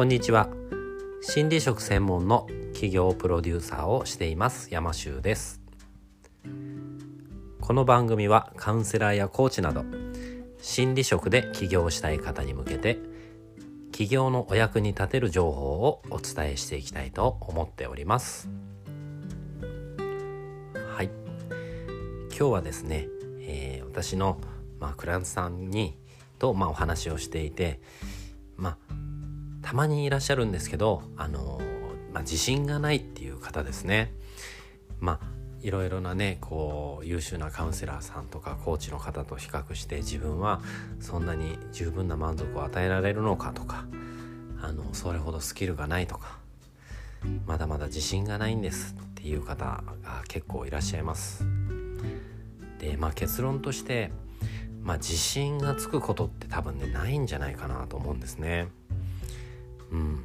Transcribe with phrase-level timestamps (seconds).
[0.00, 0.48] こんにちは。
[1.20, 5.60] 心理職専門の企業プロデューサーをしています山修です。
[7.60, 9.84] この番組はカウンセラーやコーチなど
[10.62, 12.98] 心理職で起業したい方に向けて
[13.92, 18.48] 起業のお役に立てる情報をお伝えしていきたいと思っております。
[20.96, 21.10] はい。
[22.30, 23.06] 今日はですね、
[23.42, 24.40] えー、私の、
[24.78, 25.98] まあ、クラントさんに
[26.38, 27.80] と、まあ、お話をしていて
[29.62, 31.60] たまにいらっしゃるんですけどあの
[32.12, 34.12] まあ、自信がないっていう方ですね
[34.98, 40.60] まあいろいろなねこう優秀なカウンセラーさんとかコーチの方と比較して自分は
[41.00, 43.84] そんなに十分な満足を与えられるのかとか
[44.62, 46.38] あのそれほどスキルがないとか
[47.46, 51.44] まだまだ自信がないんですっていう方が結構いらっしゃいます。
[52.78, 54.10] でまあ結論として
[54.80, 58.68] まあ自信がつくことって多分ねないんじゃないかなと思うんですね。
[59.92, 60.24] うん、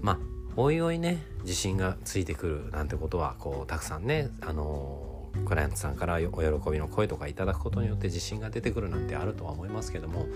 [0.00, 0.18] まあ
[0.56, 10.26] おいおいね自信がついてくるなんてことはこうたくさんねあのクライアントさんからお喜びの声とかいただくことによって自信が出てくるなんてあるとは思いますけども、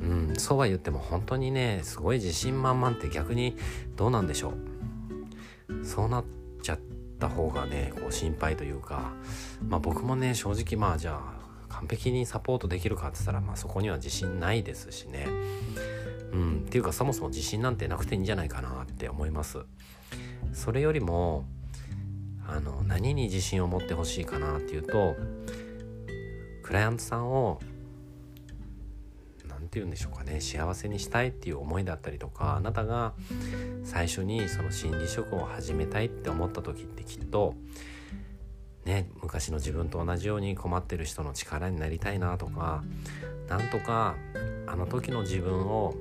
[0.00, 3.56] うん、そうは言っても本当にねすごい自信満々って逆に
[3.96, 4.54] どうなんでしょ
[5.68, 6.24] うそうなっ
[6.62, 6.78] ちゃっ
[7.18, 9.12] た方がねこう心配というか、
[9.68, 15.28] まあ、僕もね正直まあじゃあ完璧にサポートできるかって言ったら、まあ、そこには自信ないですしね。
[16.32, 19.58] うん、っていうかそもそも自信なんてなくていいんじゃないかなって思います。
[20.52, 21.44] それよりも
[22.46, 25.16] あの何に自信を持ってほしいかなっていうと
[26.62, 27.60] クライアントさんを
[29.48, 33.12] 何て言うんでしょうかね幸せにしたいっていう思いだったりとかあなたが
[33.84, 37.54] 最初にその心理職を始めたいって思った時ってきっと
[38.84, 42.82] ね昔の自分と同じように困ってる人の力になりたいなとか
[43.48, 44.16] なんとか
[44.66, 45.94] あの時の自分を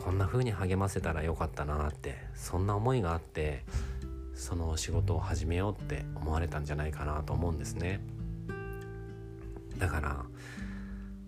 [0.00, 3.64] こんな風に励ませたらよかったなってそんな思いがあって
[4.34, 8.00] その仕事を始めようって思われたんじゃないかなと思うんですね。
[9.76, 10.24] だから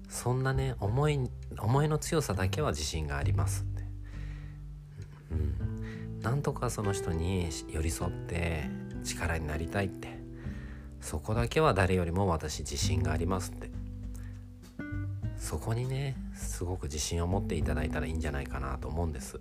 [0.09, 1.21] そんなね思い
[1.59, 3.65] 思いの強さだけは自信があります。
[3.65, 3.85] って
[5.33, 6.21] うん。
[6.21, 8.65] なんとかその人に寄り添って
[9.05, 10.23] 力になりたいって。
[11.03, 13.72] そこだけは誰よりも私自信がありますって。
[15.43, 19.41] そこにねすごく自信を持っていただいたらいいんじゃないかなと思うんです、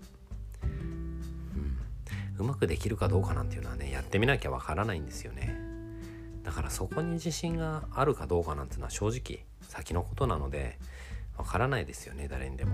[0.63, 1.21] うん、
[2.39, 5.55] うまくできるかどうかなんていうのはねやってみなきゃわからないんですよね。
[6.43, 10.79] だからそこに自信があるかどうかなんていうのは正直先のことなので
[11.37, 12.71] わからないですよね誰にでも。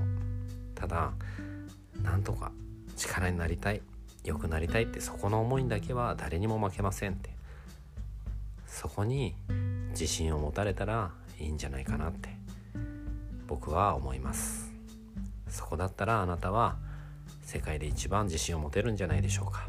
[0.74, 1.12] ただ
[2.02, 2.54] なんとか
[2.96, 3.82] 力になりたい
[4.24, 7.30] 良くなりたいってそこの思いだけは誰にも負けませんって。
[8.66, 9.36] そこに
[9.90, 12.47] 自信を持たれたらいいんじゃないかなって。
[13.48, 14.72] 僕は思います。
[15.48, 16.78] そこだったらあなたは
[17.42, 19.68] 世界で一番自信を持てるんじゃないでしょうか。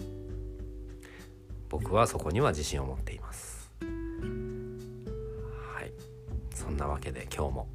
[1.69, 3.73] 僕はそこには自信を持っています。
[3.81, 3.87] は
[5.83, 5.93] い。
[6.55, 7.69] そんなわけで今日も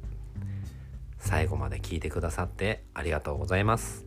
[1.18, 4.04] 最後まで聞いてくださってありがとうございます。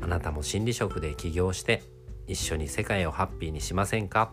[0.00, 1.82] あなたも心理職で起業して
[2.28, 4.30] 一緒に世界をハッピーにしませんか？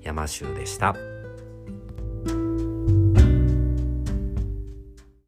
[0.00, 0.94] 山州でした。